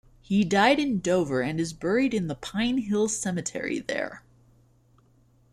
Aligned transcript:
He 0.23 0.43
died 0.43 0.79
in 0.79 0.97
Dover 0.99 1.41
and 1.43 1.59
is 1.59 1.73
buried 1.73 2.11
in 2.15 2.25
the 2.25 2.33
Pine 2.33 2.79
Hill 2.79 3.07
Cemetery 3.07 3.77
there. 3.81 4.23